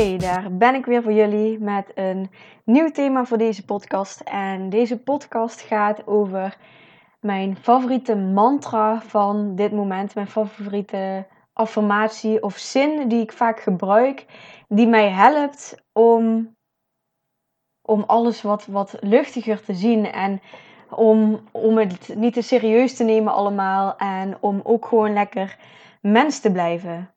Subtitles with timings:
[0.00, 2.30] Hey, daar ben ik weer voor jullie met een
[2.64, 4.20] nieuw thema voor deze podcast.
[4.20, 6.56] En deze podcast gaat over
[7.20, 14.26] mijn favoriete mantra van dit moment, mijn favoriete affirmatie of zin die ik vaak gebruik,
[14.68, 16.56] die mij helpt om,
[17.82, 20.40] om alles wat, wat luchtiger te zien en
[20.90, 25.58] om, om het niet te serieus te nemen allemaal en om ook gewoon lekker
[26.00, 27.14] mens te blijven.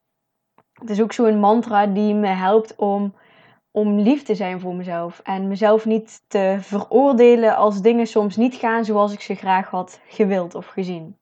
[0.84, 3.14] Het is ook zo'n mantra die me helpt om,
[3.72, 5.20] om lief te zijn voor mezelf.
[5.24, 10.00] En mezelf niet te veroordelen als dingen soms niet gaan zoals ik ze graag had
[10.08, 11.18] gewild of gezien.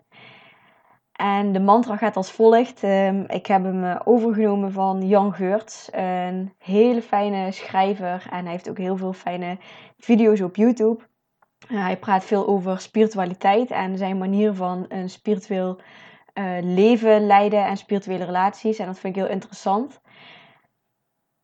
[1.11, 2.83] En de mantra gaat als volgt.
[2.83, 8.27] Ehm, ik heb hem overgenomen van Jan Geurts, een hele fijne schrijver.
[8.31, 9.57] En hij heeft ook heel veel fijne
[9.97, 11.03] video's op YouTube.
[11.69, 15.79] Uh, hij praat veel over spiritualiteit en zijn manier van een spiritueel
[16.33, 18.79] uh, leven leiden en spirituele relaties.
[18.79, 20.01] En dat vind ik heel interessant.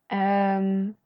[0.06, 0.96] Um,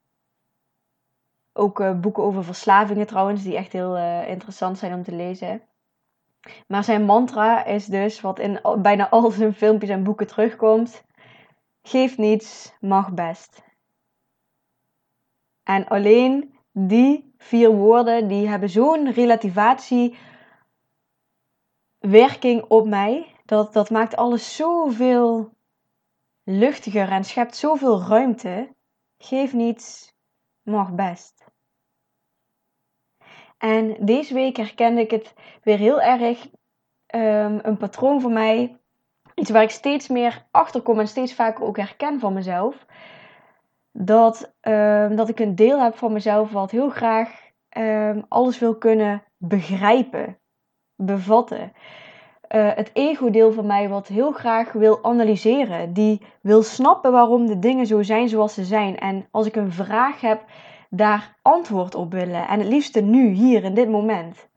[1.53, 5.61] ook uh, boeken over verslavingen trouwens, die echt heel uh, interessant zijn om te lezen.
[6.67, 11.03] Maar zijn mantra is dus, wat in bijna al zijn filmpjes en boeken terugkomt:
[11.81, 13.63] geef niets, mag best.
[15.63, 20.17] En alleen die vier woorden, die hebben zo'n relativatie
[21.99, 25.53] werking op mij dat, dat maakt alles zoveel
[26.43, 28.75] luchtiger en schept zoveel ruimte.
[29.17, 30.13] Geef niets,
[30.61, 31.45] mag best.
[33.57, 35.33] En deze week herkende ik het
[35.63, 36.47] weer heel erg.
[37.15, 38.79] Um, een patroon voor mij.
[39.35, 42.85] Iets waar ik steeds meer achter kom en steeds vaker ook herken van mezelf.
[43.91, 48.77] Dat, um, dat ik een deel heb van mezelf wat heel graag um, alles wil
[48.77, 50.39] kunnen begrijpen,
[50.95, 51.73] bevatten.
[52.55, 55.93] Uh, het ego-deel van mij wat heel graag wil analyseren.
[55.93, 58.97] Die wil snappen waarom de dingen zo zijn zoals ze zijn.
[58.97, 60.43] En als ik een vraag heb,
[60.89, 62.47] daar antwoord op willen.
[62.47, 64.47] En het liefste nu, hier, in dit moment.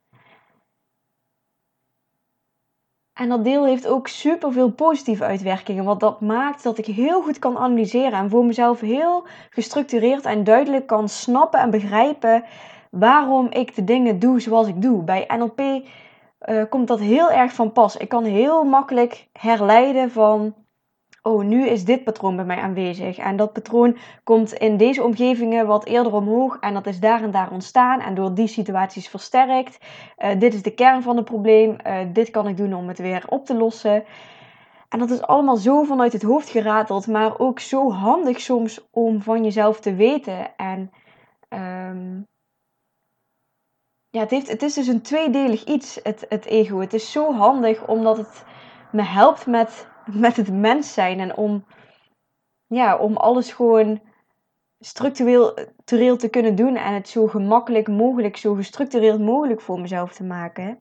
[3.13, 5.85] En dat deel heeft ook super veel positieve uitwerkingen.
[5.85, 8.13] Want dat maakt dat ik heel goed kan analyseren.
[8.13, 12.45] En voor mezelf heel gestructureerd en duidelijk kan snappen en begrijpen
[12.91, 15.03] waarom ik de dingen doe zoals ik doe.
[15.03, 15.61] Bij NLP
[16.49, 17.97] uh, komt dat heel erg van pas.
[17.97, 20.55] Ik kan heel makkelijk herleiden van,
[21.23, 23.19] oh, nu is dit patroon bij mij aanwezig.
[23.19, 27.31] En dat patroon komt in deze omgevingen wat eerder omhoog en dat is daar en
[27.31, 29.79] daar ontstaan en door die situaties versterkt.
[30.19, 32.99] Uh, dit is de kern van het probleem, uh, dit kan ik doen om het
[32.99, 34.05] weer op te lossen.
[34.89, 39.23] En dat is allemaal zo vanuit het hoofd gerateld, maar ook zo handig soms om
[39.23, 40.57] van jezelf te weten.
[40.57, 40.91] En
[41.49, 42.27] um,
[44.17, 46.79] ja, het, heeft, het is dus een tweedelig iets, het, het ego.
[46.81, 48.45] Het is zo handig omdat het
[48.93, 51.21] me helpt met, met het mens zijn.
[51.21, 51.65] En om,
[52.67, 54.01] ja, om alles gewoon
[54.81, 56.77] structureel te kunnen doen.
[56.77, 60.79] En het zo gemakkelijk mogelijk, zo gestructureerd mogelijk voor mezelf te maken.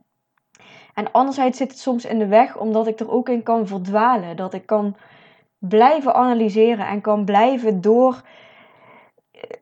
[0.94, 4.36] En anderzijds zit het soms in de weg omdat ik er ook in kan verdwalen.
[4.36, 4.96] Dat ik kan
[5.58, 8.22] blijven analyseren en kan blijven door,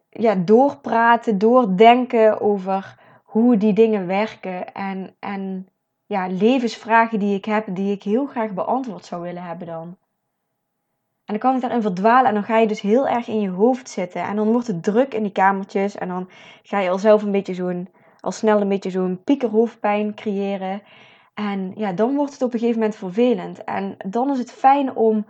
[0.09, 3.01] ja, doorpraten, doordenken over
[3.33, 5.67] hoe die dingen werken en, en
[6.05, 9.97] ja, levensvragen die ik heb, die ik heel graag beantwoord zou willen hebben dan.
[11.25, 13.49] En dan kan ik daarin verdwalen en dan ga je dus heel erg in je
[13.49, 14.23] hoofd zitten.
[14.23, 16.29] En dan wordt het druk in die kamertjes en dan
[16.63, 20.81] ga je al zelf een beetje zo'n, al snel een beetje zo'n piekerhoofdpijn creëren.
[21.33, 23.63] En ja, dan wordt het op een gegeven moment vervelend.
[23.63, 25.25] En dan is het fijn om,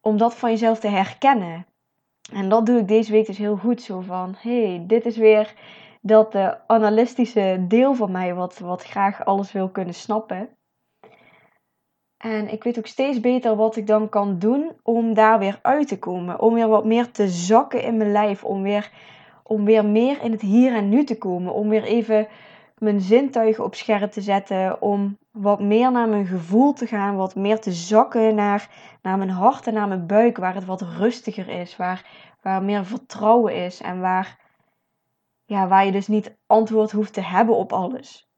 [0.00, 1.66] om dat van jezelf te herkennen.
[2.32, 3.82] En dat doe ik deze week dus heel goed.
[3.82, 5.54] Zo van, hey, dit is weer
[6.06, 10.48] dat de analytische deel van mij wat, wat graag alles wil kunnen snappen.
[12.16, 15.88] En ik weet ook steeds beter wat ik dan kan doen om daar weer uit
[15.88, 16.40] te komen.
[16.40, 18.44] Om weer wat meer te zakken in mijn lijf.
[18.44, 18.90] Om weer,
[19.42, 21.52] om weer meer in het hier en nu te komen.
[21.52, 22.26] Om weer even
[22.78, 24.82] mijn zintuigen op scherp te zetten.
[24.82, 27.16] Om wat meer naar mijn gevoel te gaan.
[27.16, 28.68] Wat meer te zakken naar,
[29.02, 30.36] naar mijn hart en naar mijn buik.
[30.36, 31.76] Waar het wat rustiger is.
[31.76, 32.06] Waar,
[32.42, 34.43] waar meer vertrouwen is en waar,
[35.44, 38.28] ja, waar je dus niet antwoord hoeft te hebben op alles.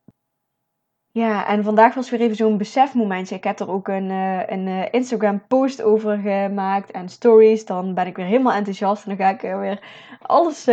[1.16, 3.34] Ja, en vandaag was weer even zo'n besefmomentje.
[3.34, 7.64] Ik heb er ook een, uh, een uh, Instagram post over gemaakt en stories.
[7.64, 9.80] Dan ben ik weer helemaal enthousiast en dan ga ik uh, weer
[10.20, 10.64] alles,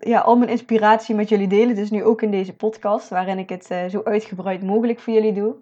[0.00, 1.74] ja, al mijn inspiratie met jullie delen.
[1.74, 5.56] Dus nu ook in deze podcast, waarin ik het zo uitgebreid mogelijk voor jullie doe.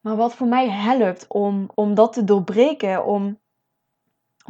[0.00, 3.39] Maar wat voor mij helpt om, om dat te doorbreken, om,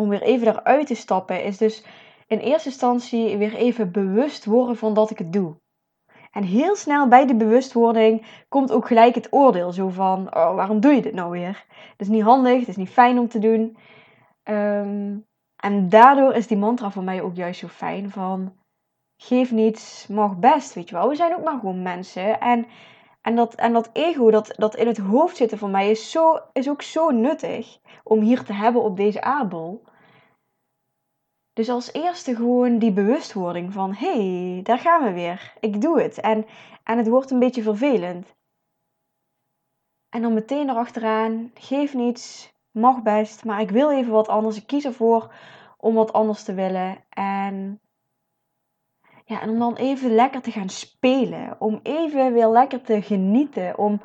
[0.00, 1.84] om weer even eruit te stappen, is dus
[2.26, 5.56] in eerste instantie weer even bewust worden van dat ik het doe.
[6.30, 9.72] En heel snel bij de bewustwording komt ook gelijk het oordeel.
[9.72, 11.64] Zo van, oh, waarom doe je dit nou weer?
[11.90, 13.76] Het is niet handig, het is niet fijn om te doen.
[14.42, 15.18] Ehm,
[15.56, 18.58] en daardoor is die mantra voor mij ook juist zo fijn van...
[19.22, 21.08] Geef niets, mag best, weet je wel.
[21.08, 22.40] We zijn ook maar gewoon mensen.
[22.40, 22.66] En,
[23.20, 26.38] en, dat, en dat ego dat, dat in het hoofd zitten voor mij is, zo,
[26.52, 29.84] is ook zo nuttig om hier te hebben op deze aardbol.
[31.52, 35.54] Dus als eerste gewoon die bewustwording van hé, hey, daar gaan we weer.
[35.60, 36.20] Ik doe het.
[36.20, 36.46] En,
[36.84, 38.34] en het wordt een beetje vervelend.
[40.08, 44.56] En dan meteen erachteraan, geef niets, mag best, maar ik wil even wat anders.
[44.56, 45.34] Ik kies ervoor
[45.76, 47.04] om wat anders te willen.
[47.08, 47.80] En,
[49.30, 51.56] ja, en om dan even lekker te gaan spelen.
[51.58, 53.78] Om even weer lekker te genieten.
[53.78, 54.00] Om,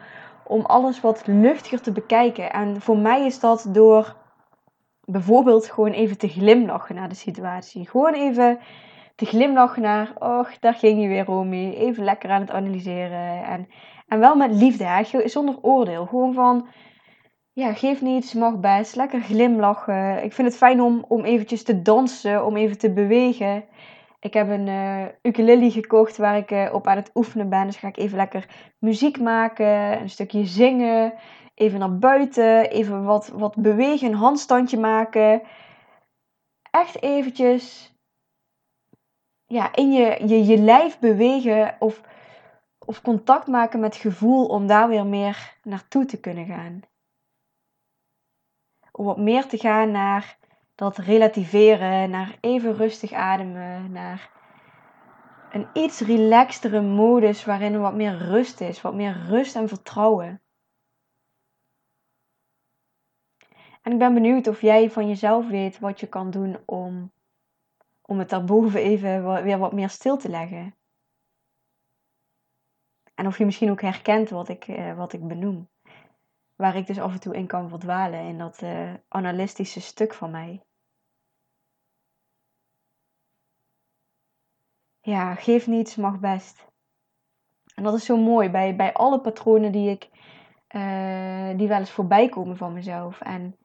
[0.48, 2.54] om alles wat luchtiger te bekijken.
[2.54, 4.16] En voor mij is dat door
[5.06, 7.90] bijvoorbeeld gewoon even te glimlachen naar de situatie.
[7.90, 8.60] Gewoon even
[9.16, 11.74] te glimlachen naar, och, daar ging je weer, Romy.
[11.74, 13.44] Even lekker aan het analyseren.
[13.44, 13.68] En,
[14.08, 15.28] en wel met liefde, hè?
[15.28, 16.06] zonder oordeel.
[16.06, 16.68] Gewoon van,
[17.54, 18.96] ja, geef niets, mag best.
[18.96, 20.24] Lekker glimlachen.
[20.24, 23.64] Ik vind het fijn om, om eventjes te dansen, om even te bewegen.
[24.26, 27.66] Ik heb een uh, ukulele gekocht waar ik uh, op aan het oefenen ben.
[27.66, 28.50] Dus ga ik even lekker
[28.80, 31.14] muziek maken, een stukje zingen
[31.54, 35.42] even naar buiten, even wat, wat bewegen, een handstandje maken.
[36.72, 37.96] Echt eventjes
[39.46, 42.02] ja, in je, je, je lijf bewegen of,
[42.86, 46.82] of contact maken met gevoel om daar weer meer naartoe te kunnen gaan.
[48.92, 50.38] Om wat meer te gaan naar
[50.76, 54.32] dat relativeren, naar even rustig ademen, naar
[55.52, 60.42] een iets relaxtere modus waarin er wat meer rust is, wat meer rust en vertrouwen.
[63.82, 67.12] En ik ben benieuwd of jij van jezelf weet wat je kan doen om,
[68.02, 70.76] om het daarboven even weer wat meer stil te leggen.
[73.16, 75.70] En of je misschien ook herkent wat ik, uh, wat ik benoem.
[76.56, 78.94] Waar ik dus af en toe in kan verdwalen in dat uh,
[79.66, 80.64] stuk van mij.
[85.00, 86.68] Ja, geef niets, mag best.
[87.76, 90.10] En dat is zo mooi bij, bij alle patronen die ik
[90.76, 93.22] uh, die wel eens voorbij komen van mezelf.
[93.22, 93.58] En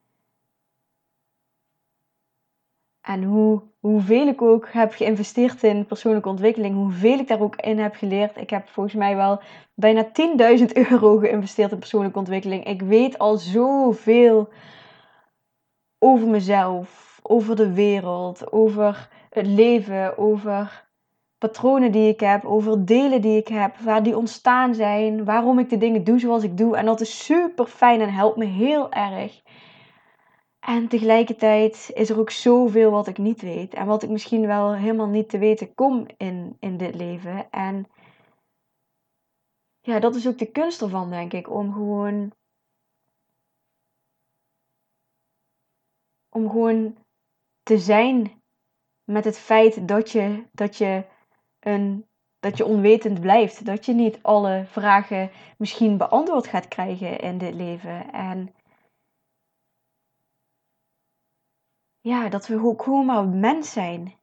[3.11, 7.79] En hoe, hoeveel ik ook heb geïnvesteerd in persoonlijke ontwikkeling, hoeveel ik daar ook in
[7.79, 8.37] heb geleerd.
[8.37, 9.41] Ik heb volgens mij wel
[9.73, 10.05] bijna
[10.57, 12.65] 10.000 euro geïnvesteerd in persoonlijke ontwikkeling.
[12.65, 14.49] Ik weet al zoveel
[15.99, 20.89] over mezelf, over de wereld, over het leven, over
[21.37, 25.69] patronen die ik heb, over delen die ik heb, waar die ontstaan zijn, waarom ik
[25.69, 26.77] de dingen doe zoals ik doe.
[26.77, 29.41] En dat is super fijn en helpt me heel erg.
[30.61, 33.73] En tegelijkertijd is er ook zoveel wat ik niet weet.
[33.73, 37.49] En wat ik misschien wel helemaal niet te weten kom in, in dit leven.
[37.49, 37.87] En
[39.81, 41.49] ja, dat is ook de kunst ervan, denk ik.
[41.49, 42.31] Om gewoon.
[46.29, 46.97] Om gewoon
[47.63, 48.41] te zijn
[49.03, 51.05] met het feit dat je, dat je,
[51.59, 52.05] een,
[52.39, 53.65] dat je onwetend blijft.
[53.65, 58.11] Dat je niet alle vragen misschien beantwoord gaat krijgen in dit leven.
[58.11, 58.53] En
[62.01, 64.19] ja, dat we ook gewoon maar mens zijn.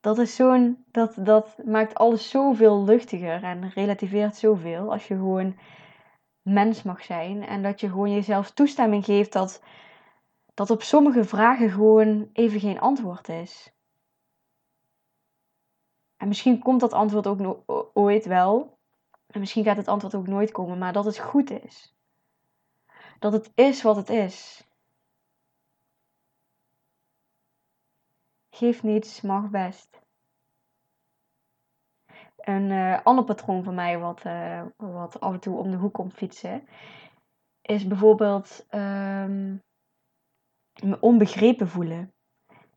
[0.00, 5.58] Dat is zo'n, dat, dat maakt alles zoveel luchtiger en relativeert zoveel als je gewoon
[6.42, 7.42] mens mag zijn.
[7.42, 9.62] En dat je gewoon jezelf toestemming geeft dat,
[10.54, 13.74] dat op sommige vragen gewoon even geen antwoord is.
[16.16, 18.78] En misschien komt dat antwoord ook ooit wel.
[19.26, 21.99] En misschien gaat het antwoord ook nooit komen, maar dat het goed is
[23.20, 24.64] dat het is wat het is.
[28.50, 30.00] Geef niets, mag best.
[32.36, 35.92] Een uh, ander patroon van mij, wat, uh, wat af en toe om de hoek
[35.92, 36.68] komt fietsen,
[37.62, 39.62] is bijvoorbeeld um,
[40.82, 42.12] me onbegrepen voelen.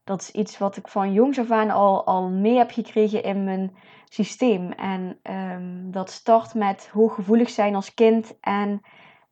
[0.03, 3.43] dat is iets wat ik van jongs af aan al, al mee heb gekregen in
[3.43, 3.77] mijn
[4.09, 4.71] systeem.
[4.71, 8.81] En ehm, dat start met hooggevoelig zijn als kind en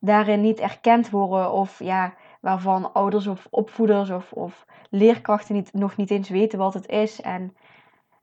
[0.04, 5.96] daarin niet erkend worden of ja, waarvan ouders of opvoeders of, of leerkrachten niet, nog
[5.96, 7.20] niet eens weten wat het is.
[7.20, 7.56] En,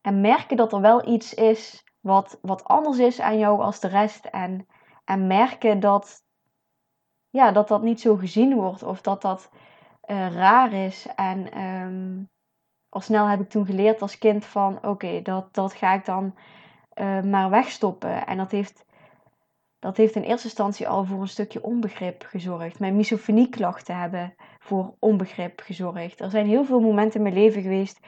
[0.02, 3.88] en merken dat er wel iets is wat, wat anders is aan jou als de
[3.88, 4.26] rest.
[4.26, 4.68] En,
[5.06, 6.24] en merken dat,
[7.30, 9.50] ja, dat dat niet zo gezien wordt of dat dat
[10.06, 11.08] uh, raar is.
[11.16, 12.30] En um,
[12.90, 16.36] al snel heb ik toen geleerd als kind van oké, dat, dat ga ik dan
[16.96, 18.26] uh, maar wegstoppen.
[18.26, 18.86] En dat heeft,
[19.80, 22.80] dat heeft in eerste instantie al voor een stukje onbegrip gezorgd.
[22.80, 26.20] Mijn misofonieklachten hebben voor onbegrip gezorgd.
[26.20, 28.00] Er zijn heel veel momenten in mijn leven geweest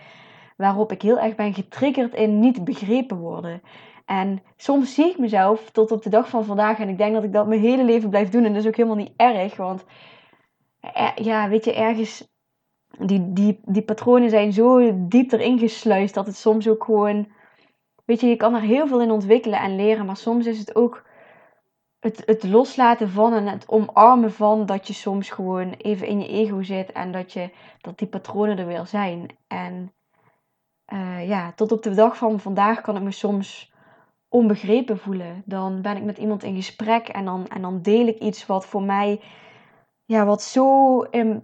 [0.57, 3.61] waarop ik heel erg ben getriggerd in niet begrepen worden.
[4.05, 7.23] En soms zie ik mezelf tot op de dag van vandaag en ik denk dat
[7.23, 8.43] ik dat mijn hele leven blijf doen.
[8.43, 9.85] En dat is ook helemaal niet erg, want
[10.79, 12.29] eh, ja, weet je, ergens
[12.99, 17.31] die, die, die patronen zijn zo diep erin gesluist dat het soms ook gewoon.
[18.05, 20.75] Weet je, je kan er heel veel in ontwikkelen en leren, maar soms is het
[20.75, 21.09] ook
[22.01, 26.27] het, het loslaten van en het omarmen van dat je soms gewoon even in je
[26.27, 27.49] ego zit en dat, je,
[27.81, 29.37] dat die patronen er weer zijn.
[29.47, 29.93] En
[30.93, 33.73] uh, ja, tot op de dag van vandaag kan ik me soms
[34.29, 35.41] onbegrepen voelen.
[35.45, 38.65] Dan ben ik met iemand in gesprek en dan, en dan deel ik iets wat
[38.65, 39.21] voor mij,
[40.05, 41.43] ja, wat zo in,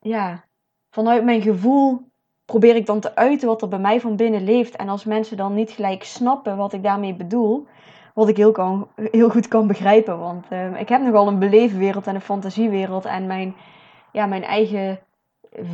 [0.00, 0.44] ja,
[0.90, 2.10] vanuit mijn gevoel
[2.44, 4.76] probeer ik dan te uiten wat er bij mij van binnen leeft.
[4.76, 7.66] En als mensen dan niet gelijk snappen wat ik daarmee bedoel,
[8.14, 10.18] wat ik heel, kan, heel goed kan begrijpen.
[10.18, 13.04] Want uh, ik heb nogal een beleefwereld en een fantasiewereld.
[13.04, 13.54] En mijn,
[14.12, 15.00] ja, mijn eigen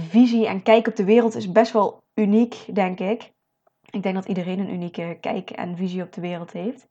[0.09, 3.33] visie en kijk op de wereld is best wel uniek, denk ik.
[3.91, 6.89] Ik denk dat iedereen een unieke kijk en visie op de wereld heeft.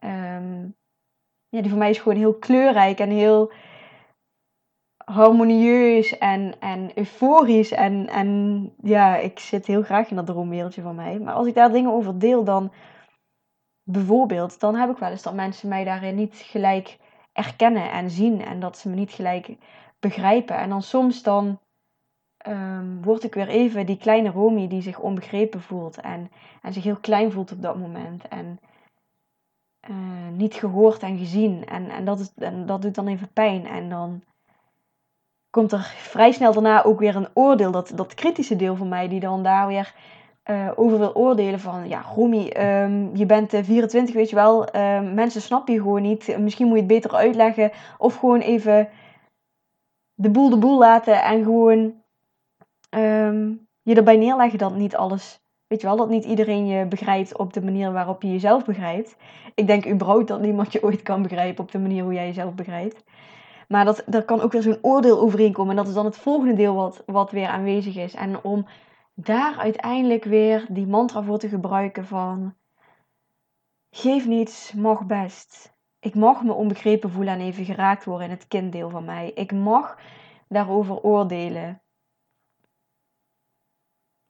[0.00, 0.76] Um,
[1.48, 3.52] ja, die voor mij is gewoon heel kleurrijk en heel
[5.04, 7.72] harmonieus en, en euforisch.
[7.72, 11.18] En, en ja, ik zit heel graag in dat droomwereldje van mij.
[11.18, 12.72] Maar als ik daar dingen over deel, dan
[13.90, 16.98] bijvoorbeeld, dan heb ik wel eens dat mensen mij daarin niet gelijk
[17.32, 18.44] erkennen en zien.
[18.44, 19.56] En dat ze me niet gelijk
[20.00, 20.56] begrijpen.
[20.56, 21.58] En dan soms dan
[22.46, 26.00] um, word ik weer even die kleine Romy die zich onbegrepen voelt.
[26.00, 26.30] En,
[26.62, 28.28] en zich heel klein voelt op dat moment.
[28.28, 28.60] En
[29.90, 31.66] uh, niet gehoord en gezien.
[31.66, 33.66] En, en, dat is, en dat doet dan even pijn.
[33.66, 34.22] En dan
[35.50, 37.70] komt er vrij snel daarna ook weer een oordeel.
[37.70, 39.94] Dat, dat kritische deel van mij, die dan daar weer
[40.50, 41.60] uh, over wil oordelen.
[41.60, 44.76] Van ja, Romy, um, je bent 24, weet je wel.
[44.76, 46.38] Uh, mensen snappen je gewoon niet.
[46.38, 47.70] Misschien moet je het beter uitleggen.
[47.98, 48.88] Of gewoon even
[50.14, 51.22] de boel de boel laten.
[51.22, 51.94] En gewoon
[52.90, 55.40] um, je erbij neerleggen dat niet alles.
[55.66, 59.16] Weet je wel, dat niet iedereen je begrijpt op de manier waarop je jezelf begrijpt.
[59.54, 62.54] Ik denk überhaupt dat niemand je ooit kan begrijpen op de manier hoe jij jezelf
[62.54, 63.04] begrijpt.
[63.68, 65.70] Maar dat, daar kan ook weer zo'n oordeel overeenkomen.
[65.70, 68.14] En dat is dan het volgende deel wat, wat weer aanwezig is.
[68.14, 68.66] En om
[69.20, 72.56] daar uiteindelijk weer die mantra voor te gebruiken van...
[73.90, 75.76] Geef niets, mag best.
[75.98, 79.30] Ik mag me onbegrepen voelen en even geraakt worden in het kinddeel van mij.
[79.32, 79.98] Ik mag
[80.48, 81.82] daarover oordelen.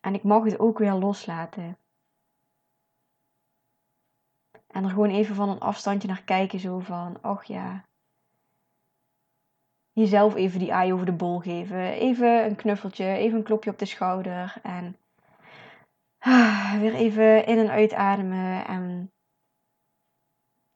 [0.00, 1.78] En ik mag het ook weer loslaten.
[4.66, 7.88] En er gewoon even van een afstandje naar kijken, zo van, ach ja,
[9.99, 11.93] jezelf even die aai over de bol geven.
[11.93, 14.55] Even een knuffeltje, even een klopje op de schouder.
[14.62, 14.97] En
[16.19, 18.67] ah, weer even in en uitademen.
[18.67, 19.12] En,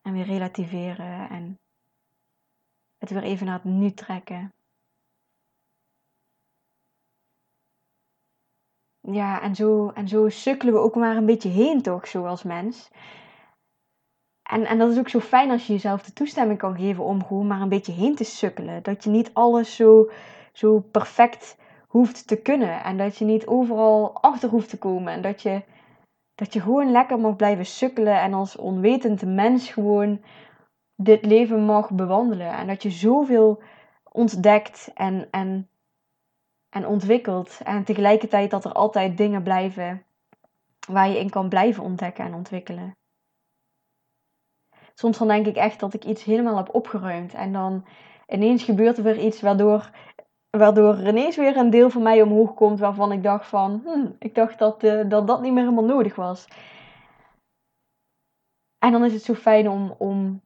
[0.02, 1.28] en weer relativeren.
[1.28, 1.58] En
[2.98, 4.52] het weer even naar het nu trekken.
[9.00, 12.90] Ja, en zo, en zo sukkelen we ook maar een beetje heen, toch, zoals mens.
[14.52, 17.24] En, en dat is ook zo fijn als je jezelf de toestemming kan geven om
[17.24, 18.82] gewoon maar een beetje heen te sukkelen.
[18.82, 20.10] Dat je niet alles zo,
[20.52, 21.56] zo perfect
[21.88, 22.84] hoeft te kunnen.
[22.84, 25.12] En dat je niet overal achter hoeft te komen.
[25.12, 25.62] En dat je,
[26.34, 28.20] dat je gewoon lekker mag blijven sukkelen.
[28.20, 30.20] En als onwetend mens gewoon
[30.96, 32.52] dit leven mag bewandelen.
[32.52, 33.62] En dat je zoveel
[34.10, 35.68] ontdekt en, en,
[36.68, 37.60] en ontwikkelt.
[37.64, 40.02] En tegelijkertijd dat er altijd dingen blijven
[40.88, 42.94] waar je in kan blijven ontdekken en ontwikkelen
[44.94, 47.34] soms dan denk ik echt dat ik iets helemaal heb opgeruimd.
[47.34, 47.84] En dan
[48.28, 49.90] ineens gebeurt er weer iets waardoor,
[50.50, 54.06] waardoor er ineens weer een deel van mij omhoog komt waarvan ik dacht van, hm,
[54.18, 56.48] ik dacht dat, uh, dat dat niet meer helemaal nodig was.
[58.78, 60.40] En dan is het zo fijn om, om,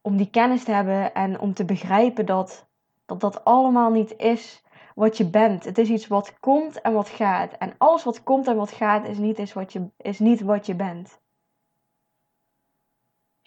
[0.00, 2.68] om die kennis te hebben en om te begrijpen dat,
[3.06, 5.64] dat dat allemaal niet is wat je bent.
[5.64, 7.52] Het is iets wat komt en wat gaat.
[7.52, 10.66] En alles wat komt en wat gaat is niet, is wat, je, is niet wat
[10.66, 11.19] je bent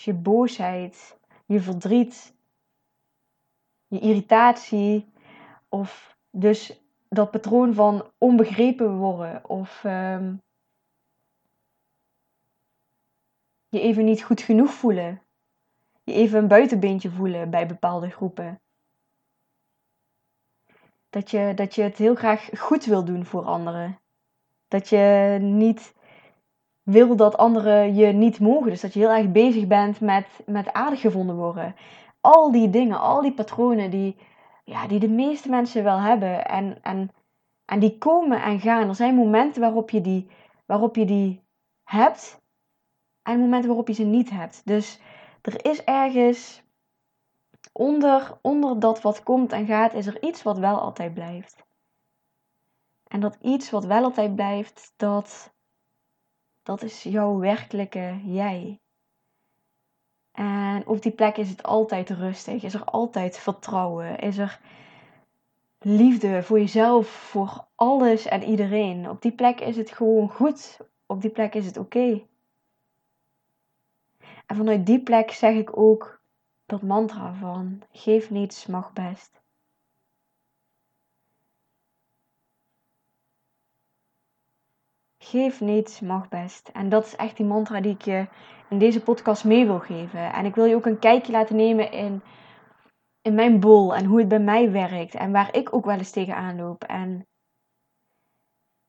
[0.03, 2.35] je boosheid, je verdriet,
[3.87, 5.11] je irritatie
[5.69, 10.35] of dus dat patroon van onbegrepen worden of ehm,
[13.69, 15.21] je even niet goed genoeg voelen.
[16.03, 18.61] Je even een buitenbeentje voelen bij bepaalde groepen.
[21.09, 23.99] Dat je, dat je het heel graag goed wil doen voor anderen.
[24.67, 25.93] Dat je niet
[26.83, 28.69] wil dat anderen je niet mogen.
[28.69, 31.75] Dus dat je heel erg bezig bent met, met aardig gevonden worden.
[32.21, 34.15] Al die dingen, al die patronen die,
[34.63, 36.45] ja, die de meeste mensen wel hebben.
[36.45, 37.11] En, en,
[37.65, 38.87] en die komen en gaan.
[38.87, 40.27] Er zijn momenten waarop je die,
[40.65, 41.41] waarop je die
[41.83, 42.41] hebt.
[43.21, 44.61] En momenten waarop je ze niet hebt.
[44.65, 44.99] Dus
[45.41, 46.63] er is ergens
[47.71, 51.63] onder, onder dat wat komt en gaat, is er iets wat wel altijd blijft.
[53.07, 55.52] En dat iets wat wel altijd blijft, dat,
[56.63, 58.79] dat is jouw werkelijke jij.
[60.31, 64.59] En op die plek is het altijd rustig, is er altijd vertrouwen, is er
[65.79, 69.09] liefde voor jezelf, voor alles en iedereen.
[69.09, 72.21] Op die plek is het gewoon goed, op die plek is het oké.
[74.45, 76.21] En vanuit die plek zeg ik ook
[76.65, 79.42] dat mantra van geef niets, mag best.
[85.25, 86.67] Geef niets, mag best.
[86.73, 88.27] En dat is echt die mantra die ik je
[88.69, 90.33] in deze podcast mee wil geven.
[90.33, 92.21] En ik wil je ook een kijkje laten nemen in,
[93.21, 95.15] in mijn bol en hoe het bij mij werkt.
[95.15, 96.83] En waar ik ook wel eens tegenaan loop.
[96.83, 97.27] En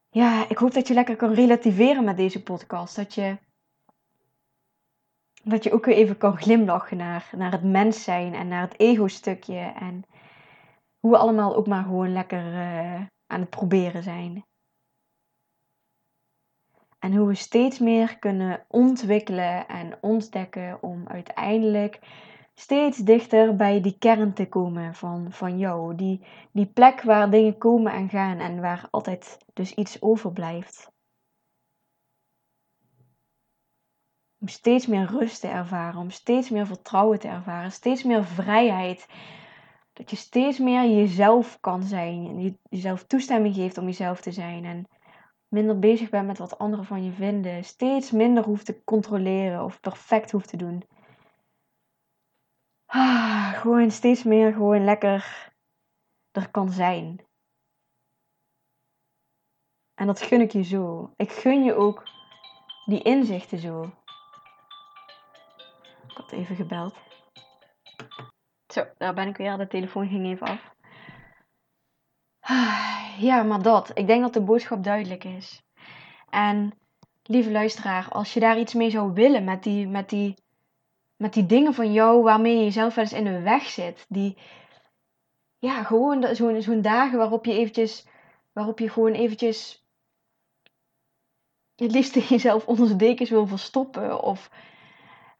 [0.09, 2.97] ja, ik hoop dat je lekker kan relativeren met deze podcast.
[2.97, 3.39] Dat je
[5.43, 8.81] dat je ook weer even kan glimlachen naar, naar het mens zijn en naar het
[8.81, 9.59] ego-stukje.
[9.59, 10.03] En
[10.99, 14.45] hoe we allemaal ook maar gewoon lekker uh, aan het proberen zijn.
[17.05, 22.01] En hoe we steeds meer kunnen ontwikkelen en ontdekken om uiteindelijk
[22.55, 25.95] steeds dichter bij die kern te komen van, van jou.
[25.95, 30.93] Die, die plek waar dingen komen en gaan en waar altijd dus iets overblijft.
[34.41, 39.07] Om steeds meer rust te ervaren, om steeds meer vertrouwen te ervaren, steeds meer vrijheid.
[39.93, 44.33] Dat je steeds meer jezelf kan zijn en je, jezelf toestemming geeft om jezelf te
[44.33, 44.65] zijn.
[44.65, 44.87] En
[45.55, 47.65] minder bezig bent met wat anderen van je vinden.
[47.65, 50.85] Steeds minder hoeft te controleren of perfect hoeft te doen.
[52.87, 55.53] Ah, gewoon steeds meer gewoon lekker
[56.31, 57.27] er kan zijn.
[59.95, 61.13] En dat gun ik je zo.
[61.17, 62.03] Ik gun je ook
[62.85, 63.83] die inzichten zo.
[66.09, 66.95] Ik had even gebeld.
[68.73, 69.57] Zo, daar ben ik weer.
[69.57, 70.74] De telefoon ging even af.
[73.19, 73.91] Ja, maar dat.
[73.95, 75.63] Ik denk dat de boodschap duidelijk is.
[76.31, 76.73] En
[77.23, 80.35] lieve luisteraar, als je daar iets mee zou willen met die, met die,
[81.17, 84.07] met die dingen van jou waarmee je jezelf wel eens in de weg zit.
[84.09, 84.37] Die,
[85.59, 88.07] ja, gewoon zo'n zo'n dagen waarop je eventjes,
[88.53, 89.85] waarop je gewoon eventjes
[91.77, 94.23] het liefst jezelf onder de dekens wil verstoppen.
[94.23, 94.51] Of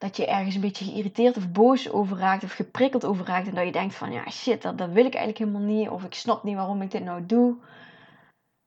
[0.05, 3.49] dat je ergens een beetje geïrriteerd of boos over raakt of geprikkeld over raakt.
[3.49, 5.89] En dat je denkt van ja shit, dat, dat wil ik eigenlijk helemaal niet.
[5.89, 7.57] Of ik snap niet waarom ik dit nou doe.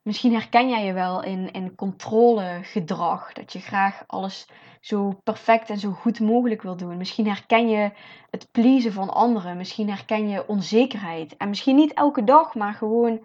[0.02, 3.34] Misschien herken jij je wel in, in controlegedrag.
[3.34, 4.50] Dat je graag alles
[4.82, 6.98] zo perfect en zo goed mogelijk wil doen.
[6.98, 7.92] Misschien herken je
[8.30, 9.58] het pleasen van anderen.
[9.58, 11.38] Misschien herken je onzekerheid.
[11.38, 13.20] En misschien niet elke dag, maar gewoon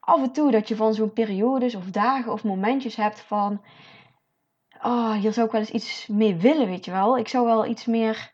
[0.00, 3.60] af en toe dat je van zo'n periodes of dagen of momentjes hebt van
[4.84, 7.18] oh, hier zou ik wel eens iets mee willen, weet je wel.
[7.18, 8.32] Ik zou wel iets meer,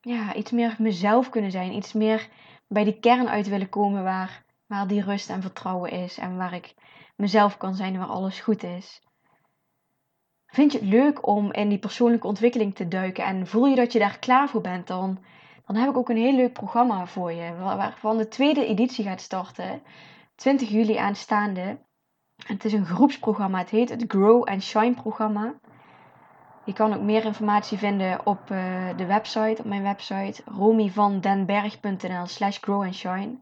[0.00, 1.72] ja, iets meer mezelf kunnen zijn.
[1.72, 2.28] Iets meer
[2.68, 6.18] bij die kern uit willen komen waar, waar die rust en vertrouwen is.
[6.18, 6.74] En waar ik
[7.16, 9.02] mezelf kan zijn, waar alles goed is.
[10.46, 13.92] Vind je het leuk om in die persoonlijke ontwikkeling te duiken en voel je dat
[13.92, 15.24] je daar klaar voor bent, dan,
[15.66, 17.54] dan heb ik ook een heel leuk programma voor je.
[17.54, 19.82] Waarvan de tweede editie gaat starten,
[20.34, 21.78] 20 juli aanstaande.
[22.46, 23.58] Het is een groepsprogramma.
[23.58, 25.54] Het heet het Grow and Shine programma.
[26.64, 32.58] Je kan ook meer informatie vinden op uh, de website, op mijn website romyvandenberg.nl slash
[32.60, 33.38] grow and shine.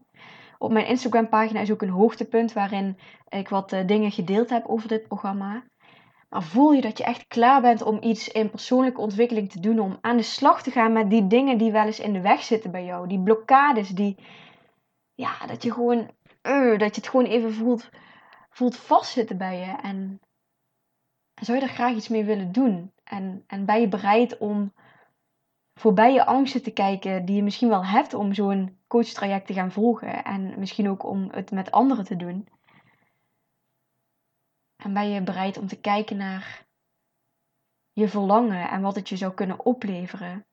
[0.57, 2.97] Op mijn Instagram pagina is ook een hoogtepunt waarin
[3.29, 5.63] ik wat uh, dingen gedeeld heb over dit programma.
[6.29, 9.79] Maar voel je dat je echt klaar bent om iets in persoonlijke ontwikkeling te doen,
[9.79, 12.43] om aan de slag te gaan met die dingen die wel eens in de weg
[12.43, 14.17] zitten bij jou, die blokkades, die,
[15.15, 16.11] ja, dat je gewoon,
[16.43, 17.89] uh, dat je het gewoon even voelt
[18.51, 20.19] voelt vastzitten bij je en
[21.41, 22.93] zou je er graag iets mee willen doen?
[23.03, 24.73] En, en ben je bereid om
[25.73, 29.71] voorbij je angsten te kijken die je misschien wel hebt om zo'n coachtraject te gaan
[29.71, 32.47] volgen en misschien ook om het met anderen te doen?
[34.75, 36.65] En ben je bereid om te kijken naar
[37.93, 40.45] je verlangen en wat het je zou kunnen opleveren?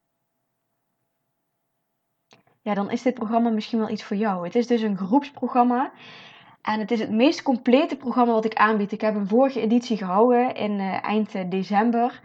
[2.68, 4.44] ja, dan is dit programma misschien wel iets voor jou.
[4.44, 5.92] Het is dus een groepsprogramma.
[6.68, 8.92] En het is het meest complete programma wat ik aanbied.
[8.92, 12.20] Ik heb een vorige editie gehouden in uh, eind eh, december.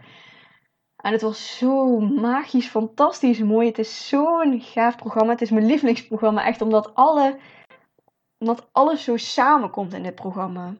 [0.96, 3.66] En het was zo magisch, fantastisch mooi.
[3.66, 5.32] Het is zo'n gaaf programma.
[5.32, 6.44] Het is mijn lievelingsprogramma.
[6.44, 7.38] Echt omdat, alle,
[8.38, 10.74] omdat alles zo samenkomt in dit programma.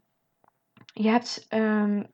[0.92, 1.46] Je hebt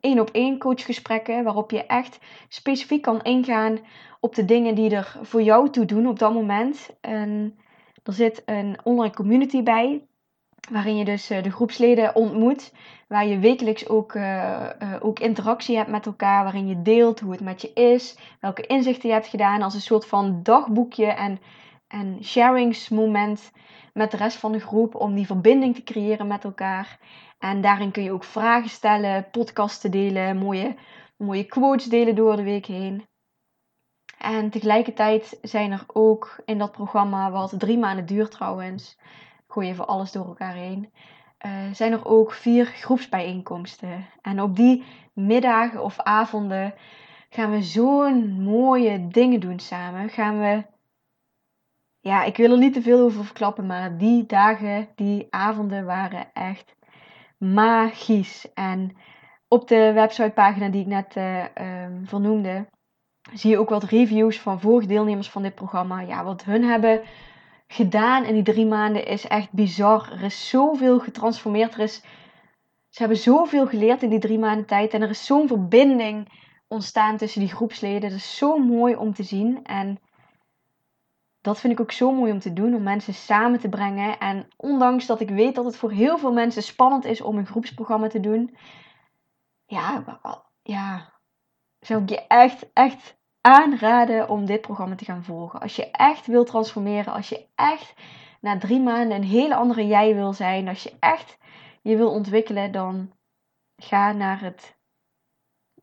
[0.01, 3.79] één op één coachgesprekken waarop je echt specifiek kan ingaan
[4.21, 6.91] op de dingen die er voor jou toe doen op dat moment.
[7.01, 7.59] En
[8.03, 10.09] er zit een online community bij,
[10.71, 12.73] waarin je dus eh, de groepsleden ontmoet,
[13.09, 17.33] waar je wekelijks ook, uh, uh, ook interactie hebt met elkaar, waarin je deelt hoe
[17.33, 21.41] het met je is, welke inzichten je hebt gedaan, als een soort van dagboekje en,
[21.89, 23.53] en sharingsmoment
[23.93, 26.99] met de rest van de groep om die verbinding te creëren met elkaar.
[27.39, 30.75] En daarin kun je ook vragen stellen, podcasten delen, mooie,
[31.17, 33.09] mooie quotes delen door de week heen.
[34.19, 38.99] En tegelijkertijd zijn er ook in dat programma, wat drie maanden duurt trouwens,
[39.51, 40.93] gooi even alles door elkaar heen,
[41.47, 44.07] uh, zijn er ook vier groepsbijeenkomsten.
[44.23, 46.75] En op die middagen of avonden
[47.29, 50.09] gaan we zo'n mooie dingen doen samen.
[50.09, 50.65] Gaan we,
[52.01, 56.33] ja, ik wil er niet te veel over verklappen, maar die dagen, die avonden waren
[56.33, 56.77] echt
[57.39, 58.53] magisch.
[58.55, 58.97] En
[59.49, 61.45] op de websitepagina die ik net uh,
[62.05, 62.67] vernoemde,
[63.33, 66.01] zie je ook wat reviews van vorige deelnemers van dit programma.
[66.01, 67.03] Ja, wat hun hebben
[67.73, 70.13] gedaan in die drie maanden is echt bizar.
[70.13, 71.75] Er is zoveel getransformeerd.
[71.75, 71.95] Er is,
[72.89, 74.93] ze hebben zoveel geleerd in die drie maanden tijd.
[74.93, 76.29] En er is zo'n verbinding
[76.69, 78.01] ontstaan tussen die groepsleden.
[78.01, 79.65] Dat is zo mooi om te zien.
[79.65, 79.99] En
[81.41, 84.19] dat vind ik ook zo mooi om te doen, om mensen samen te brengen.
[84.19, 87.47] En ondanks dat ik weet dat het voor heel veel mensen spannend is om een
[87.47, 88.57] groepsprogramma te doen,
[89.67, 90.21] ja,
[90.63, 91.13] ja
[91.81, 95.61] zou ik je echt, echt aanraden om dit programma te gaan volgen.
[95.61, 97.95] Als je echt wil transformeren, als je echt
[98.41, 101.39] na drie maanden een hele andere jij wil zijn, als je echt
[101.83, 103.13] je wil ontwikkelen, dan
[103.77, 104.79] ga naar het,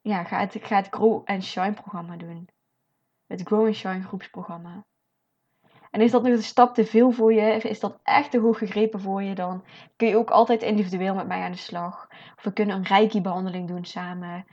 [0.02, 2.50] ja, ga het, ga het Grow and Shine programma doen.
[3.26, 4.86] Het Grow and Shine groepsprogramma.
[5.91, 7.41] En is dat nog een stap te veel voor je?
[7.41, 9.36] Is dat echt te hoog gegrepen voor je?
[9.36, 9.63] Dan
[9.96, 12.08] kun je ook altijd individueel met mij aan de slag.
[12.36, 14.46] Of we kunnen een reiki-behandeling doen samen.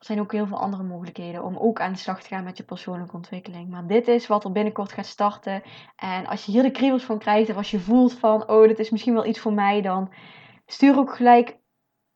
[0.00, 2.56] Er zijn ook heel veel andere mogelijkheden om ook aan de slag te gaan met
[2.56, 3.68] je persoonlijke ontwikkeling.
[3.68, 5.62] Maar dit is wat er binnenkort gaat starten.
[5.96, 8.78] En als je hier de kriebels van krijgt, of als je voelt van, oh, dit
[8.78, 10.12] is misschien wel iets voor mij, dan
[10.66, 11.58] stuur ook gelijk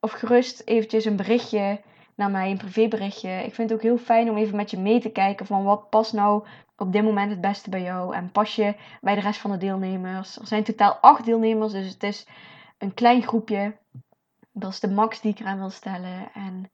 [0.00, 1.80] of gerust eventjes een berichtje
[2.14, 3.28] naar mij, een privéberichtje.
[3.28, 5.90] Ik vind het ook heel fijn om even met je mee te kijken van wat
[5.90, 9.40] past nou op dit moment het beste bij jou en pas je bij de rest
[9.40, 10.38] van de deelnemers.
[10.38, 12.26] Er zijn totaal acht deelnemers, dus het is
[12.78, 13.76] een klein groepje.
[14.52, 16.32] Dat is de max die ik eraan wil stellen.
[16.34, 16.70] En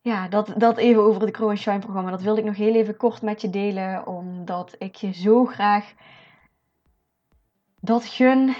[0.00, 2.10] ja, dat, dat even over het Grow Shine programma.
[2.10, 5.92] Dat wilde ik nog heel even kort met je delen, omdat ik je zo graag
[7.80, 8.54] dat gun.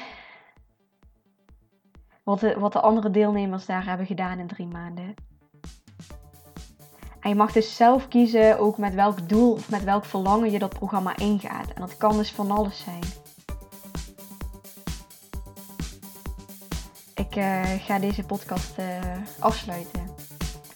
[2.25, 5.15] Wat de, wat de andere deelnemers daar hebben gedaan in drie maanden.
[7.21, 10.59] En je mag dus zelf kiezen ook met welk doel of met welk verlangen je
[10.59, 11.73] dat programma ingaat.
[11.73, 13.03] En dat kan dus van alles zijn.
[17.15, 18.99] Ik uh, ga deze podcast uh,
[19.39, 20.10] afsluiten.